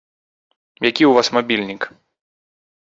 [0.89, 1.81] Які ў вас мабільнік?